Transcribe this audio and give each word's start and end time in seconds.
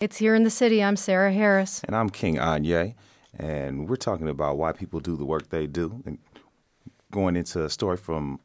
It's 0.00 0.16
here 0.16 0.34
in 0.34 0.44
the 0.44 0.50
city. 0.50 0.82
I'm 0.82 0.96
Sarah 0.96 1.30
Harris. 1.30 1.82
And 1.84 1.94
I'm 1.94 2.08
King 2.08 2.36
Anye. 2.36 2.94
And 3.38 3.86
we're 3.86 3.96
talking 3.96 4.30
about 4.30 4.56
why 4.56 4.72
people 4.72 4.98
do 4.98 5.14
the 5.14 5.26
work 5.26 5.50
they 5.50 5.66
do. 5.66 6.02
And 6.06 6.16
going 7.10 7.36
into 7.36 7.62
a 7.62 7.68
story 7.68 7.98
from 7.98 8.40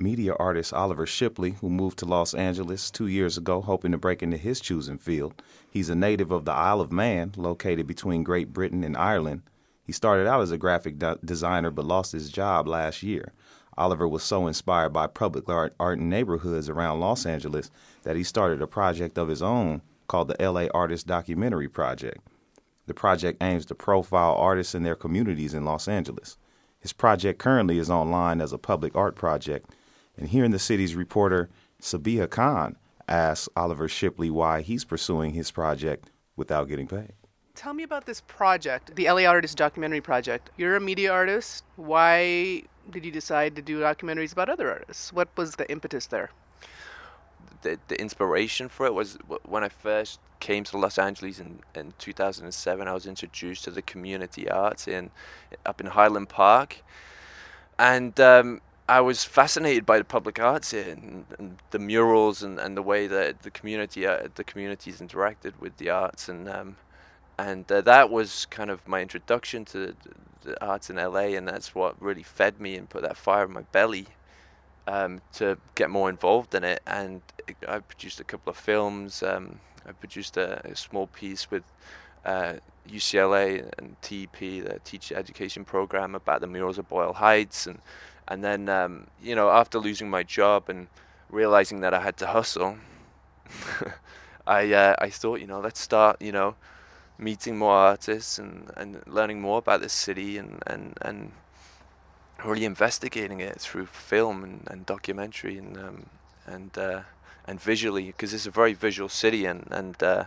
media 0.00 0.34
artist 0.40 0.72
Oliver 0.72 1.06
Shipley, 1.06 1.52
who 1.52 1.70
moved 1.70 2.00
to 2.00 2.04
Los 2.04 2.34
Angeles 2.34 2.90
two 2.90 3.06
years 3.06 3.38
ago, 3.38 3.60
hoping 3.60 3.92
to 3.92 3.96
break 3.98 4.24
into 4.24 4.36
his 4.36 4.58
choosing 4.58 4.98
field. 4.98 5.40
He's 5.70 5.88
a 5.88 5.94
native 5.94 6.32
of 6.32 6.44
the 6.44 6.52
Isle 6.52 6.80
of 6.80 6.90
Man, 6.90 7.32
located 7.36 7.86
between 7.86 8.24
Great 8.24 8.52
Britain 8.52 8.82
and 8.82 8.96
Ireland. 8.96 9.42
He 9.84 9.92
started 9.92 10.26
out 10.26 10.40
as 10.40 10.50
a 10.50 10.58
graphic 10.58 10.98
de- 10.98 11.20
designer 11.24 11.70
but 11.70 11.84
lost 11.84 12.10
his 12.10 12.28
job 12.28 12.66
last 12.66 13.04
year. 13.04 13.32
Oliver 13.76 14.08
was 14.08 14.24
so 14.24 14.48
inspired 14.48 14.92
by 14.92 15.06
public 15.06 15.48
art, 15.48 15.74
art 15.78 16.00
in 16.00 16.08
neighborhoods 16.10 16.68
around 16.68 16.98
Los 16.98 17.24
Angeles 17.24 17.70
that 18.02 18.16
he 18.16 18.24
started 18.24 18.60
a 18.60 18.66
project 18.66 19.16
of 19.16 19.28
his 19.28 19.42
own 19.42 19.80
called 20.08 20.28
the 20.28 20.50
LA 20.50 20.66
Artist 20.74 21.06
Documentary 21.06 21.68
Project. 21.68 22.26
The 22.86 22.94
project 22.94 23.42
aims 23.42 23.66
to 23.66 23.74
profile 23.74 24.34
artists 24.34 24.74
and 24.74 24.84
their 24.84 24.96
communities 24.96 25.54
in 25.54 25.64
Los 25.64 25.86
Angeles. 25.86 26.38
His 26.80 26.92
project 26.92 27.38
currently 27.38 27.78
is 27.78 27.90
online 27.90 28.40
as 28.40 28.52
a 28.52 28.58
public 28.58 28.96
art 28.96 29.14
project, 29.14 29.70
and 30.16 30.28
here 30.28 30.44
in 30.44 30.50
the 30.50 30.58
city's 30.58 30.94
reporter 30.94 31.50
Sabiha 31.80 32.28
Khan 32.30 32.76
asks 33.06 33.48
Oliver 33.56 33.88
Shipley 33.88 34.30
why 34.30 34.62
he's 34.62 34.84
pursuing 34.84 35.34
his 35.34 35.50
project 35.50 36.10
without 36.36 36.68
getting 36.68 36.86
paid. 36.86 37.12
Tell 37.54 37.74
me 37.74 37.82
about 37.82 38.06
this 38.06 38.20
project, 38.22 38.94
the 38.94 39.10
LA 39.10 39.24
Artist 39.24 39.58
Documentary 39.58 40.00
Project. 40.00 40.50
You're 40.56 40.76
a 40.76 40.80
media 40.80 41.12
artist. 41.12 41.64
Why 41.76 42.62
did 42.90 43.04
you 43.04 43.10
decide 43.10 43.56
to 43.56 43.62
do 43.62 43.80
documentaries 43.80 44.32
about 44.32 44.48
other 44.48 44.70
artists? 44.70 45.12
What 45.12 45.28
was 45.36 45.56
the 45.56 45.68
impetus 45.70 46.06
there? 46.06 46.30
The, 47.62 47.78
the 47.88 48.00
inspiration 48.00 48.68
for 48.68 48.86
it 48.86 48.94
was 48.94 49.18
when 49.44 49.64
I 49.64 49.68
first 49.68 50.20
came 50.40 50.64
to 50.64 50.78
Los 50.78 50.98
Angeles 50.98 51.40
in, 51.40 51.60
in 51.74 51.92
2007. 51.98 52.86
I 52.86 52.92
was 52.92 53.06
introduced 53.06 53.64
to 53.64 53.70
the 53.70 53.82
community 53.82 54.48
arts 54.48 54.86
in 54.86 55.10
up 55.66 55.80
in 55.80 55.88
Highland 55.88 56.28
Park, 56.28 56.82
and 57.78 58.18
um, 58.20 58.60
I 58.88 59.00
was 59.00 59.24
fascinated 59.24 59.84
by 59.84 59.98
the 59.98 60.04
public 60.04 60.40
arts 60.40 60.70
here 60.70 60.88
and, 60.90 61.26
and, 61.38 61.58
the 61.72 61.78
murals 61.78 62.42
and, 62.42 62.58
and 62.58 62.76
the 62.76 62.82
way 62.82 63.06
that 63.06 63.42
the 63.42 63.50
community 63.50 64.06
uh, 64.06 64.28
the 64.34 64.44
communities 64.44 65.00
interacted 65.00 65.52
with 65.60 65.76
the 65.76 65.90
arts 65.90 66.28
and 66.28 66.48
um, 66.48 66.76
and 67.38 67.70
uh, 67.70 67.80
that 67.82 68.10
was 68.10 68.46
kind 68.46 68.70
of 68.70 68.86
my 68.88 69.00
introduction 69.00 69.64
to 69.66 69.78
the, 69.78 69.94
the, 70.42 70.64
arts 70.64 70.90
in 70.90 70.96
LA, 70.96 71.36
and 71.36 71.46
that's 71.46 71.74
what 71.74 72.00
really 72.02 72.22
fed 72.22 72.60
me 72.60 72.76
and 72.76 72.88
put 72.88 73.02
that 73.02 73.16
fire 73.16 73.44
in 73.44 73.52
my 73.52 73.62
belly 73.72 74.06
um, 74.88 75.20
to 75.34 75.58
get 75.74 75.90
more 75.90 76.08
involved 76.08 76.54
in 76.54 76.64
it. 76.64 76.80
And 76.86 77.20
I 77.68 77.80
produced 77.80 78.20
a 78.20 78.24
couple 78.24 78.50
of 78.50 78.56
films. 78.56 79.22
Um, 79.22 79.60
I 79.86 79.92
produced 79.92 80.36
a, 80.36 80.66
a, 80.66 80.74
small 80.74 81.06
piece 81.06 81.50
with 81.50 81.62
uh, 82.24 82.54
UCLA 82.88 83.70
and 83.78 83.96
TEP, 84.00 84.38
the 84.38 84.80
Teacher 84.84 85.14
Education 85.16 85.64
Program, 85.64 86.14
about 86.14 86.40
the 86.40 86.46
murals 86.46 86.78
of 86.78 86.88
Boyle 86.88 87.12
Heights, 87.12 87.66
and 87.66 87.80
and 88.26 88.42
then 88.42 88.68
um, 88.68 89.06
you 89.22 89.34
know 89.34 89.50
after 89.50 89.78
losing 89.78 90.10
my 90.10 90.22
job 90.22 90.68
and 90.68 90.88
realizing 91.30 91.80
that 91.80 91.94
I 91.94 92.00
had 92.00 92.16
to 92.18 92.26
hustle, 92.26 92.76
I 94.46 94.72
uh, 94.72 94.94
I 94.98 95.10
thought 95.10 95.40
you 95.40 95.46
know 95.46 95.60
let's 95.60 95.80
start 95.80 96.20
you 96.20 96.32
know 96.32 96.56
meeting 97.18 97.58
more 97.58 97.72
artists 97.72 98.38
and, 98.38 98.70
and 98.76 99.02
learning 99.06 99.40
more 99.40 99.58
about 99.58 99.80
this 99.80 99.92
city 99.92 100.38
and, 100.38 100.62
and, 100.68 100.96
and 101.02 101.32
really 102.44 102.64
investigating 102.64 103.40
it 103.40 103.60
through 103.60 103.86
film 103.86 104.44
and, 104.44 104.68
and 104.70 104.86
documentary 104.86 105.58
and 105.58 105.76
um, 105.76 106.06
and 106.46 106.78
uh, 106.78 107.00
and 107.46 107.60
visually 107.60 108.06
because 108.06 108.32
it's 108.32 108.46
a 108.46 108.50
very 108.50 108.74
visual 108.74 109.08
city 109.08 109.44
and 109.44 109.66
and 109.70 110.02
uh, 110.02 110.24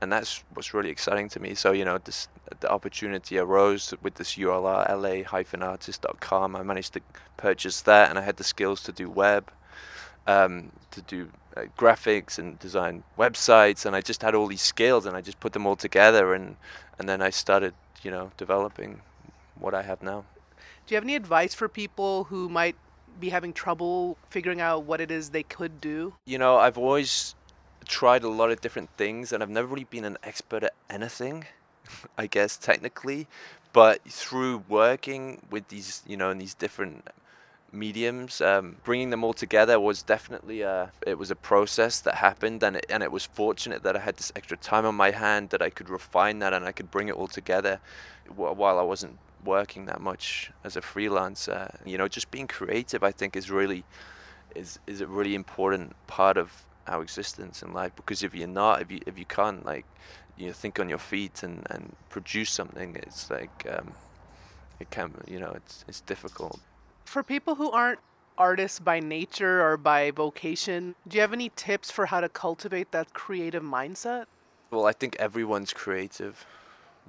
and 0.00 0.12
that's 0.12 0.44
what's 0.54 0.74
really 0.74 0.90
exciting 0.90 1.28
to 1.30 1.40
me. 1.40 1.54
So 1.54 1.72
you 1.72 1.84
know, 1.84 1.98
this 1.98 2.28
the 2.60 2.70
opportunity 2.70 3.38
arose 3.38 3.94
with 4.02 4.14
this 4.14 4.36
URL 4.36 4.62
la-artist.com. 4.62 6.56
I 6.56 6.62
managed 6.62 6.92
to 6.94 7.00
purchase 7.36 7.82
that, 7.82 8.10
and 8.10 8.18
I 8.18 8.22
had 8.22 8.36
the 8.36 8.44
skills 8.44 8.82
to 8.84 8.92
do 8.92 9.10
web, 9.10 9.50
um, 10.26 10.72
to 10.92 11.02
do 11.02 11.28
uh, 11.56 11.62
graphics 11.76 12.38
and 12.38 12.58
design 12.58 13.02
websites, 13.18 13.84
and 13.86 13.94
I 13.94 14.00
just 14.00 14.22
had 14.22 14.34
all 14.34 14.46
these 14.46 14.62
skills, 14.62 15.06
and 15.06 15.16
I 15.16 15.20
just 15.20 15.40
put 15.40 15.52
them 15.52 15.66
all 15.66 15.76
together, 15.76 16.34
and 16.34 16.56
and 16.98 17.08
then 17.08 17.22
I 17.22 17.30
started, 17.30 17.74
you 18.02 18.10
know, 18.10 18.30
developing 18.36 19.00
what 19.58 19.74
I 19.74 19.82
have 19.82 20.02
now. 20.02 20.24
Do 20.88 20.94
you 20.94 20.96
have 20.96 21.04
any 21.04 21.16
advice 21.16 21.52
for 21.52 21.68
people 21.68 22.24
who 22.24 22.48
might 22.48 22.74
be 23.20 23.28
having 23.28 23.52
trouble 23.52 24.16
figuring 24.30 24.62
out 24.62 24.84
what 24.84 25.02
it 25.02 25.10
is 25.10 25.28
they 25.28 25.42
could 25.42 25.82
do? 25.82 26.14
You 26.24 26.38
know, 26.38 26.56
I've 26.56 26.78
always 26.78 27.34
tried 27.86 28.22
a 28.22 28.28
lot 28.30 28.50
of 28.50 28.62
different 28.62 28.88
things, 28.96 29.30
and 29.30 29.42
I've 29.42 29.50
never 29.50 29.68
really 29.68 29.84
been 29.84 30.06
an 30.06 30.16
expert 30.22 30.62
at 30.62 30.72
anything, 30.88 31.44
I 32.16 32.26
guess 32.26 32.56
technically, 32.56 33.26
but 33.74 34.02
through 34.08 34.64
working 34.66 35.42
with 35.50 35.68
these, 35.68 36.02
you 36.06 36.16
know, 36.16 36.30
in 36.30 36.38
these 36.38 36.54
different 36.54 37.06
mediums. 37.70 38.40
Um, 38.40 38.76
bringing 38.82 39.10
them 39.10 39.24
all 39.24 39.34
together 39.34 39.78
was 39.78 40.02
definitely 40.02 40.62
a 40.62 40.90
it 41.06 41.18
was 41.18 41.30
a 41.30 41.36
process 41.36 42.00
that 42.00 42.14
happened, 42.14 42.62
and 42.62 42.76
it, 42.76 42.86
and 42.88 43.02
it 43.02 43.12
was 43.12 43.26
fortunate 43.26 43.82
that 43.82 43.94
I 43.94 43.98
had 43.98 44.16
this 44.16 44.32
extra 44.34 44.56
time 44.56 44.86
on 44.86 44.94
my 44.94 45.10
hand 45.10 45.50
that 45.50 45.60
I 45.60 45.68
could 45.68 45.90
refine 45.90 46.38
that 46.38 46.54
and 46.54 46.64
I 46.64 46.72
could 46.72 46.90
bring 46.90 47.08
it 47.08 47.14
all 47.14 47.28
together 47.28 47.78
while 48.34 48.78
I 48.78 48.82
wasn't 48.82 49.18
working 49.44 49.86
that 49.86 50.00
much 50.00 50.50
as 50.64 50.76
a 50.76 50.80
freelancer. 50.80 51.74
You 51.86 51.98
know, 51.98 52.08
just 52.08 52.30
being 52.30 52.46
creative, 52.46 53.02
I 53.02 53.12
think, 53.12 53.36
is 53.36 53.50
really 53.50 53.84
is 54.54 54.78
is 54.86 55.00
a 55.00 55.06
really 55.06 55.34
important 55.34 55.94
part 56.06 56.36
of 56.36 56.64
our 56.86 57.02
existence 57.02 57.62
in 57.62 57.72
life 57.72 57.92
because 57.96 58.22
if 58.22 58.34
you're 58.34 58.48
not, 58.48 58.82
if 58.82 58.90
you 58.90 59.00
if 59.06 59.18
you 59.18 59.24
can't 59.24 59.64
like 59.64 59.86
you 60.36 60.46
know, 60.46 60.52
think 60.52 60.78
on 60.78 60.88
your 60.88 60.98
feet 60.98 61.42
and, 61.42 61.66
and 61.70 61.94
produce 62.10 62.50
something, 62.50 62.96
it's 62.96 63.30
like 63.30 63.66
um, 63.70 63.92
it 64.80 64.90
can 64.90 65.12
you 65.26 65.38
know 65.38 65.52
it's 65.54 65.84
it's 65.88 66.00
difficult 66.00 66.60
for 67.08 67.22
people 67.22 67.54
who 67.54 67.70
aren't 67.70 68.00
artists 68.36 68.78
by 68.78 69.00
nature 69.00 69.62
or 69.66 69.76
by 69.76 70.10
vocation, 70.10 70.94
do 71.08 71.16
you 71.16 71.20
have 71.22 71.32
any 71.32 71.50
tips 71.56 71.90
for 71.90 72.06
how 72.06 72.20
to 72.20 72.28
cultivate 72.28 72.92
that 72.92 73.12
creative 73.14 73.62
mindset? 73.62 74.26
Well, 74.70 74.86
I 74.86 74.92
think 74.92 75.16
everyone's 75.16 75.72
creative. 75.72 76.46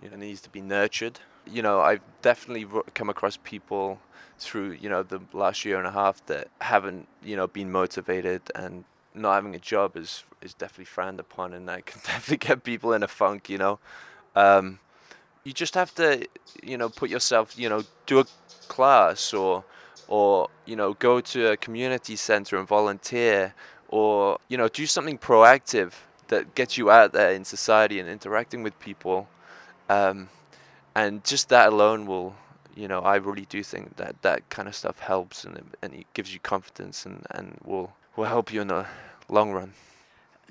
You 0.01 0.09
know, 0.09 0.15
needs 0.15 0.41
to 0.41 0.49
be 0.49 0.61
nurtured. 0.61 1.19
You 1.51 1.61
know, 1.61 1.81
I've 1.81 2.01
definitely 2.21 2.67
come 2.93 3.09
across 3.09 3.37
people 3.37 3.99
through 4.37 4.71
you 4.71 4.89
know 4.89 5.03
the 5.03 5.19
last 5.33 5.65
year 5.65 5.77
and 5.77 5.87
a 5.87 5.91
half 5.91 6.25
that 6.27 6.47
haven't 6.61 7.07
you 7.23 7.35
know 7.35 7.47
been 7.47 7.71
motivated 7.71 8.41
and 8.55 8.85
not 9.13 9.35
having 9.35 9.55
a 9.55 9.59
job 9.59 9.97
is 9.97 10.23
is 10.41 10.53
definitely 10.53 10.85
frowned 10.85 11.19
upon, 11.19 11.53
and 11.53 11.67
that 11.67 11.85
can 11.85 12.01
definitely 12.05 12.37
get 12.37 12.63
people 12.63 12.93
in 12.93 13.03
a 13.03 13.07
funk. 13.07 13.49
You 13.49 13.57
know, 13.57 13.79
um, 14.35 14.79
you 15.43 15.53
just 15.53 15.75
have 15.75 15.93
to 15.95 16.27
you 16.63 16.77
know 16.77 16.89
put 16.89 17.09
yourself 17.09 17.57
you 17.57 17.69
know 17.69 17.83
do 18.05 18.19
a 18.19 18.25
class 18.67 19.33
or 19.33 19.63
or 20.07 20.49
you 20.65 20.75
know 20.75 20.93
go 20.93 21.21
to 21.21 21.51
a 21.51 21.57
community 21.57 22.15
center 22.15 22.57
and 22.57 22.67
volunteer 22.67 23.53
or 23.89 24.39
you 24.47 24.57
know 24.57 24.67
do 24.67 24.85
something 24.85 25.17
proactive 25.17 25.93
that 26.27 26.53
gets 26.55 26.77
you 26.77 26.91
out 26.91 27.11
there 27.13 27.31
in 27.31 27.43
society 27.43 27.99
and 27.99 28.07
interacting 28.07 28.63
with 28.63 28.77
people 28.79 29.27
um, 29.89 30.29
and 30.95 31.23
just 31.23 31.49
that 31.49 31.71
alone 31.71 32.05
will 32.05 32.35
you 32.75 32.87
know 32.87 32.99
i 33.01 33.15
really 33.15 33.45
do 33.45 33.63
think 33.63 33.95
that 33.97 34.21
that 34.21 34.47
kind 34.49 34.67
of 34.67 34.75
stuff 34.75 34.99
helps 34.99 35.43
and, 35.43 35.61
and 35.81 35.93
it 35.93 36.05
gives 36.13 36.33
you 36.33 36.39
confidence 36.39 37.05
and, 37.05 37.25
and 37.31 37.57
will 37.63 37.93
will 38.15 38.25
help 38.25 38.51
you 38.51 38.61
in 38.61 38.67
the 38.67 38.85
long 39.29 39.51
run 39.51 39.73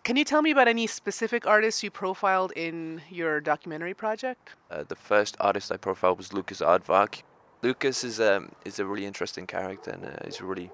can 0.04 0.16
you 0.16 0.24
tell 0.24 0.42
me 0.42 0.50
about 0.50 0.68
any 0.68 0.86
specific 0.86 1.46
artists 1.46 1.82
you 1.82 1.90
profiled 1.90 2.52
in 2.52 3.02
your 3.10 3.40
documentary 3.40 3.94
project? 3.94 4.50
Uh, 4.70 4.84
the 4.86 4.94
first 4.94 5.36
artist 5.40 5.72
I 5.72 5.76
profiled 5.76 6.18
was 6.18 6.32
Lucas 6.32 6.60
Aardvark. 6.60 7.22
Lucas 7.62 8.04
is 8.04 8.20
a 8.20 8.36
um, 8.36 8.52
is 8.64 8.78
a 8.78 8.86
really 8.86 9.04
interesting 9.04 9.46
character 9.46 9.90
and 9.90 10.04
uh, 10.04 10.10
he's 10.24 10.40
a 10.40 10.44
really 10.44 10.70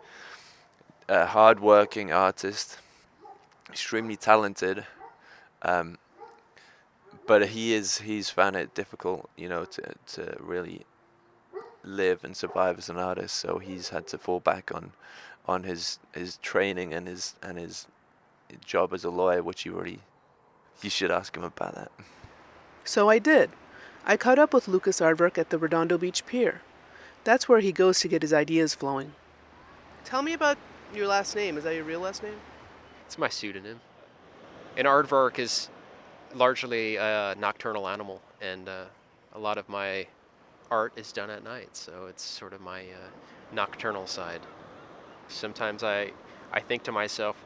uh, 1.09 1.27
hard-working 1.27 2.13
artist, 2.13 2.79
extremely 3.71 4.17
talented. 4.17 4.85
Um, 5.63 5.99
but 7.27 7.49
he 7.49 7.75
is 7.75 7.99
he's 7.99 8.31
found 8.31 8.57
it 8.57 8.75
difficult, 8.75 9.29
you 9.37 9.49
know, 9.49 9.65
to 9.65 9.95
to 10.15 10.37
really 10.41 10.85
live 11.83 12.25
and 12.25 12.37
survive 12.37 12.79
as 12.79 12.89
an 12.89 12.97
artist. 12.97 13.37
So 13.37 13.59
he's 13.59 13.91
had 13.91 14.07
to 14.09 14.19
fall 14.19 14.41
back 14.41 14.71
on 14.75 14.93
on 15.47 15.65
his 15.65 15.99
his 16.13 16.39
training 16.39 16.93
and 16.93 17.07
his 17.07 17.35
and 17.43 17.59
his 17.59 17.87
job 18.65 18.93
as 18.93 19.05
a 19.05 19.11
lawyer, 19.11 19.43
which 19.43 19.65
you 19.65 19.73
really 19.73 20.01
you 20.83 20.91
should 20.91 21.11
ask 21.11 21.37
him 21.37 21.45
about 21.45 21.75
that. 21.75 21.93
So 22.85 23.09
I 23.09 23.19
did. 23.19 23.51
I 24.05 24.17
caught 24.17 24.39
up 24.39 24.53
with 24.53 24.69
Lucas 24.69 25.01
Aardvark 25.01 25.39
at 25.39 25.49
the 25.49 25.59
Redondo 25.59 25.97
Beach 25.97 26.27
Pier. 26.27 26.61
That's 27.25 27.49
where 27.49 27.61
he 27.61 27.73
goes 27.73 28.01
to 28.01 28.09
get 28.09 28.21
his 28.21 28.35
ideas 28.35 28.75
flowing. 28.75 29.13
Tell 30.05 30.21
me 30.21 30.35
about 30.35 30.59
your 30.95 31.07
last 31.07 31.35
name. 31.35 31.57
Is 31.57 31.65
that 31.65 31.75
your 31.75 31.85
real 31.85 32.01
last 32.01 32.23
name? 32.23 32.37
It's 33.07 33.17
my 33.17 33.31
pseudonym. 33.31 33.81
And 34.77 34.87
aardvark 34.87 35.39
is 35.39 35.71
largely 36.35 36.97
a 36.97 37.35
nocturnal 37.39 37.89
animal, 37.89 38.21
and 38.41 38.69
uh, 38.69 38.85
a 39.33 39.39
lot 39.39 39.59
of 39.59 39.69
my 39.69 40.07
art 40.71 40.93
is 40.97 41.13
done 41.13 41.31
at 41.31 41.45
night, 41.45 41.77
so 41.77 42.07
it's 42.09 42.23
sort 42.23 42.53
of 42.53 42.61
my 42.61 42.83
uh, 42.83 43.09
nocturnal 43.53 44.07
side. 44.07 44.41
Sometimes 45.29 45.83
I, 45.83 46.13
I 46.53 46.61
think 46.61 46.83
to 46.85 46.93
myself, 46.93 47.37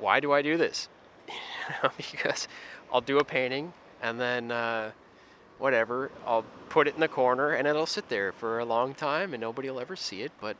why 0.00 0.20
do 0.20 0.32
I 0.32 0.42
do 0.42 0.56
this? 0.56 0.88
because 1.96 2.48
I'll 2.92 3.00
do 3.00 3.18
a 3.18 3.24
painting 3.24 3.72
and 4.02 4.20
then 4.20 4.50
uh, 4.50 4.90
whatever, 5.58 6.10
I'll 6.26 6.44
put 6.68 6.86
it 6.86 6.94
in 6.94 7.00
the 7.00 7.08
corner 7.08 7.50
and 7.50 7.66
it'll 7.66 7.86
sit 7.86 8.08
there 8.08 8.32
for 8.32 8.58
a 8.58 8.64
long 8.64 8.94
time 8.94 9.32
and 9.32 9.40
nobody 9.40 9.70
will 9.70 9.80
ever 9.80 9.96
see 9.96 10.22
it. 10.22 10.32
But 10.40 10.56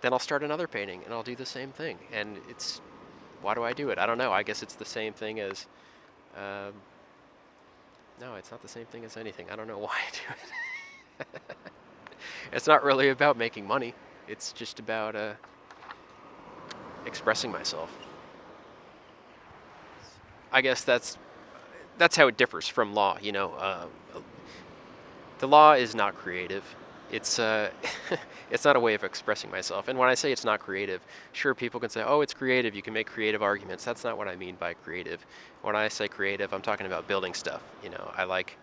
then 0.00 0.12
I'll 0.12 0.18
start 0.18 0.42
another 0.42 0.66
painting 0.66 1.02
and 1.04 1.14
I'll 1.14 1.22
do 1.22 1.36
the 1.36 1.46
same 1.46 1.70
thing. 1.70 1.98
And 2.12 2.38
it's 2.48 2.80
why 3.42 3.54
do 3.54 3.62
I 3.62 3.72
do 3.72 3.90
it? 3.90 3.98
I 3.98 4.06
don't 4.06 4.18
know. 4.18 4.32
I 4.32 4.42
guess 4.42 4.62
it's 4.62 4.74
the 4.74 4.84
same 4.84 5.12
thing 5.12 5.40
as. 5.40 5.66
Um, 6.36 6.72
no, 8.20 8.34
it's 8.34 8.50
not 8.50 8.62
the 8.62 8.68
same 8.68 8.86
thing 8.86 9.04
as 9.04 9.16
anything. 9.16 9.46
I 9.50 9.56
don't 9.56 9.66
know 9.66 9.78
why 9.86 9.94
I 9.96 10.10
do 10.12 11.20
it. 11.20 11.26
it's 12.52 12.66
not 12.66 12.84
really 12.84 13.08
about 13.08 13.36
making 13.36 13.66
money. 13.66 13.94
It's 14.28 14.52
just 14.52 14.78
about 14.80 15.14
uh, 15.14 15.34
expressing 17.06 17.50
myself. 17.50 17.90
I 20.52 20.60
guess 20.60 20.84
that's 20.84 21.18
that's 21.98 22.16
how 22.16 22.28
it 22.28 22.36
differs 22.36 22.68
from 22.68 22.94
law. 22.94 23.18
You 23.20 23.32
know, 23.32 23.52
uh, 23.52 23.86
the 25.38 25.48
law 25.48 25.72
is 25.72 25.94
not 25.94 26.14
creative. 26.16 26.64
It's 27.10 27.38
uh, 27.38 27.70
it's 28.50 28.64
not 28.64 28.76
a 28.76 28.80
way 28.80 28.94
of 28.94 29.04
expressing 29.04 29.50
myself. 29.50 29.88
And 29.88 29.98
when 29.98 30.08
I 30.08 30.14
say 30.14 30.32
it's 30.32 30.44
not 30.44 30.60
creative, 30.60 31.00
sure, 31.32 31.54
people 31.54 31.80
can 31.80 31.90
say, 31.90 32.02
"Oh, 32.02 32.20
it's 32.20 32.34
creative. 32.34 32.74
You 32.74 32.82
can 32.82 32.92
make 32.92 33.06
creative 33.06 33.42
arguments." 33.42 33.84
That's 33.84 34.04
not 34.04 34.18
what 34.18 34.28
I 34.28 34.36
mean 34.36 34.56
by 34.56 34.74
creative. 34.74 35.24
When 35.62 35.76
I 35.76 35.88
say 35.88 36.08
creative, 36.08 36.52
I'm 36.52 36.62
talking 36.62 36.86
about 36.86 37.06
building 37.06 37.34
stuff. 37.34 37.62
You 37.82 37.90
know, 37.90 38.12
I 38.16 38.24
like 38.24 38.56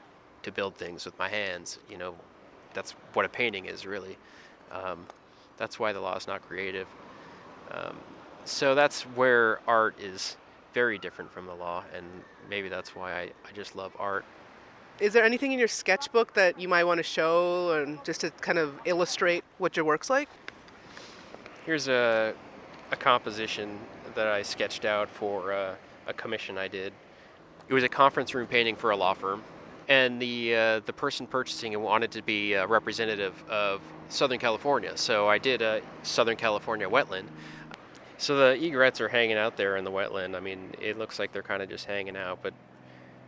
to 0.44 0.52
build 0.52 0.76
things 0.76 1.06
with 1.06 1.18
my 1.18 1.30
hands. 1.30 1.80
You 1.90 1.98
know, 1.98 2.16
that's 2.74 2.92
what 3.14 3.26
a 3.26 3.30
painting 3.30 3.66
is 3.66 3.86
really. 3.86 4.18
Um, 4.72 5.06
that's 5.58 5.80
why 5.80 5.94
the 5.94 6.02
law 6.02 6.16
is 6.18 6.28
not 6.28 6.42
creative. 6.42 6.88
Um, 7.72 7.96
so 8.46 8.76
that's 8.76 9.04
where 9.04 9.60
art 9.68 9.96
is 10.00 10.36
very 10.74 10.98
different 10.98 11.32
from 11.32 11.46
the 11.46 11.54
law, 11.54 11.84
and 11.96 12.06
maybe 12.50 12.68
that's 12.68 12.96
why 12.96 13.14
I, 13.14 13.22
I 13.22 13.52
just 13.54 13.76
love 13.76 13.94
art. 13.98 14.26
Is 15.00 15.12
there 15.12 15.24
anything 15.24 15.52
in 15.52 15.60
your 15.60 15.68
sketchbook 15.68 16.34
that 16.36 16.60
you 16.60 16.68
might 16.68 16.84
want 16.84 17.00
to 17.00 17.04
show 17.04 17.82
and 17.82 18.04
just 18.04 18.22
to 18.22 18.30
kind 18.30 18.60
of 18.60 18.76
illustrate 18.86 19.44
what 19.58 19.76
your 19.76 19.86
work's 19.86 20.10
like? 20.10 20.30
Here's 21.66 21.88
a, 21.88 22.34
a 22.92 22.96
composition 22.96 23.80
that 24.14 24.28
I 24.28 24.44
sketched 24.44 24.86
out 24.86 25.10
for 25.10 25.52
uh, 25.52 25.76
a 26.06 26.14
commission 26.14 26.58
I 26.58 26.68
did. 26.68 26.94
It 27.68 27.74
was 27.74 27.84
a 27.84 27.90
conference 27.90 28.36
room 28.36 28.46
painting 28.46 28.76
for 28.76 28.92
a 28.92 28.96
law 28.96 29.14
firm, 29.14 29.42
and 29.88 30.22
the 30.22 30.56
uh, 30.56 30.80
the 30.82 30.94
person 30.94 31.26
purchasing 31.26 31.74
it 31.74 31.82
wanted 31.82 32.12
to 32.12 32.22
be 32.22 32.54
a 32.54 32.68
representative 32.68 33.34
of 33.50 33.82
Southern 34.10 34.38
California. 34.38 34.96
So 34.96 35.28
I 35.28 35.38
did 35.38 35.62
a 35.62 35.82
Southern 36.04 36.36
California 36.36 36.88
wetland. 36.88 37.26
So 38.18 38.38
the 38.38 38.64
egrets 38.64 39.02
are 39.02 39.08
hanging 39.08 39.38
out 39.38 39.58
there 39.58 39.78
in 39.78 39.86
the 39.86 39.92
wetland. 39.92 40.36
I 40.36 40.40
mean, 40.40 40.76
it 40.80 40.98
looks 40.98 41.18
like 41.18 41.32
they're 41.32 41.42
kind 41.42 41.64
of 41.64 41.70
just 41.70 41.86
hanging 41.86 42.16
out, 42.16 42.40
but 42.44 42.54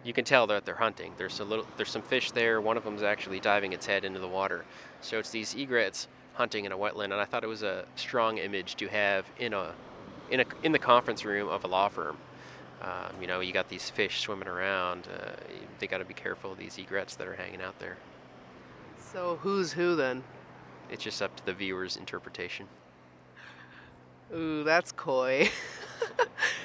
you 0.06 0.14
can 0.14 0.24
tell 0.24 0.46
that 0.48 0.66
they're 0.66 0.76
hunting. 0.76 1.14
There's 1.18 1.40
a 1.40 1.44
little, 1.44 1.66
there's 1.78 1.90
some 1.90 2.04
fish 2.04 2.32
there. 2.32 2.62
One 2.62 2.78
of 2.78 2.84
them 2.84 2.96
is 2.96 3.04
actually 3.04 3.40
diving 3.40 3.74
its 3.74 3.88
head 3.88 4.06
into 4.06 4.20
the 4.20 4.28
water. 4.28 4.64
So 5.02 5.18
it's 5.18 5.32
these 5.32 5.56
egrets 5.56 6.08
hunting 6.36 6.66
in 6.66 6.72
a 6.72 6.78
wetland, 6.78 7.06
and 7.06 7.16
I 7.16 7.26
thought 7.26 7.44
it 7.44 7.48
was 7.48 7.64
a 7.64 7.86
strong 7.96 8.38
image 8.38 8.76
to 8.76 8.88
have 8.88 9.26
in 9.40 9.54
a, 9.54 9.74
in 10.30 10.42
a, 10.42 10.46
in 10.64 10.72
the 10.72 10.80
conference 10.80 11.26
room 11.26 11.50
of 11.50 11.64
a 11.64 11.68
law 11.68 11.90
firm. 11.90 12.18
Um, 12.84 13.20
you 13.20 13.26
know, 13.26 13.40
you 13.40 13.52
got 13.52 13.68
these 13.68 13.90
fish 13.90 14.20
swimming 14.20 14.48
around. 14.48 15.08
Uh, 15.08 15.32
they 15.80 15.88
got 15.88 15.98
to 15.98 16.06
be 16.06 16.14
careful 16.14 16.52
of 16.52 16.60
these 16.60 16.78
egrets 16.78 17.16
that 17.16 17.28
are 17.28 17.36
hanging 17.36 17.62
out 17.62 17.80
there. 17.80 17.98
So 19.12 19.40
who's 19.42 19.74
who 19.74 19.96
then? 19.96 20.24
It's 20.92 21.04
just 21.04 21.22
up 21.22 21.36
to 21.38 21.46
the 21.46 21.54
viewer's 21.54 21.98
interpretation. 21.98 22.68
Ooh, 24.36 24.64
that's 24.64 24.92
coy. 24.92 25.50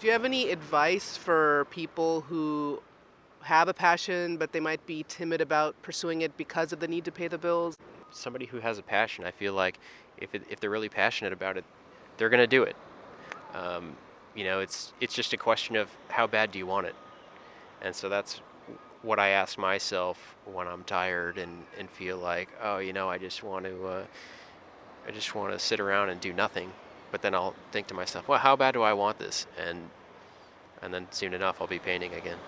Do 0.00 0.06
you 0.06 0.14
have 0.14 0.24
any 0.24 0.50
advice 0.50 1.18
for 1.18 1.66
people 1.70 2.22
who 2.22 2.82
have 3.42 3.68
a 3.68 3.74
passion 3.74 4.38
but 4.38 4.50
they 4.50 4.58
might 4.58 4.84
be 4.86 5.04
timid 5.08 5.42
about 5.42 5.80
pursuing 5.82 6.22
it 6.22 6.34
because 6.38 6.72
of 6.72 6.80
the 6.80 6.88
need 6.88 7.04
to 7.04 7.12
pay 7.12 7.28
the 7.28 7.36
bills? 7.36 7.76
Somebody 8.10 8.46
who 8.46 8.60
has 8.60 8.78
a 8.78 8.82
passion, 8.82 9.26
I 9.26 9.30
feel 9.30 9.52
like 9.52 9.78
if, 10.16 10.34
it, 10.34 10.44
if 10.48 10.58
they're 10.58 10.70
really 10.70 10.88
passionate 10.88 11.34
about 11.34 11.58
it, 11.58 11.66
they're 12.16 12.30
going 12.30 12.40
to 12.40 12.46
do 12.46 12.62
it. 12.62 12.76
Um, 13.52 13.94
you 14.34 14.44
know, 14.44 14.60
it's 14.60 14.94
it's 15.02 15.12
just 15.12 15.34
a 15.34 15.36
question 15.36 15.76
of 15.76 15.90
how 16.08 16.26
bad 16.26 16.50
do 16.50 16.58
you 16.58 16.66
want 16.66 16.86
it, 16.86 16.94
and 17.82 17.94
so 17.94 18.08
that's 18.08 18.40
what 19.02 19.18
I 19.18 19.30
ask 19.30 19.58
myself 19.58 20.36
when 20.46 20.66
I'm 20.66 20.84
tired 20.84 21.36
and, 21.36 21.64
and 21.78 21.90
feel 21.90 22.16
like, 22.16 22.48
oh, 22.62 22.78
you 22.78 22.92
know, 22.92 23.10
I 23.10 23.18
just 23.18 23.42
want 23.42 23.64
to, 23.64 23.86
uh, 23.86 24.04
I 25.06 25.10
just 25.10 25.34
want 25.34 25.52
to 25.52 25.58
sit 25.58 25.80
around 25.80 26.10
and 26.10 26.20
do 26.20 26.32
nothing. 26.32 26.70
But 27.10 27.22
then 27.22 27.34
I'll 27.34 27.54
think 27.72 27.86
to 27.88 27.94
myself, 27.94 28.28
well, 28.28 28.38
how 28.38 28.56
bad 28.56 28.72
do 28.72 28.82
I 28.82 28.92
want 28.92 29.18
this? 29.18 29.46
And 29.58 29.90
and 30.82 30.94
then 30.94 31.08
soon 31.10 31.34
enough, 31.34 31.60
I'll 31.60 31.66
be 31.66 31.78
painting 31.78 32.14
again. 32.14 32.38